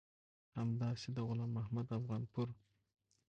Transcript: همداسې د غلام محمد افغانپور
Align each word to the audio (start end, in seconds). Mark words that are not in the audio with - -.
همداسې 0.59 1.09
د 1.13 1.17
غلام 1.27 1.51
محمد 1.57 1.87
افغانپور 1.99 2.47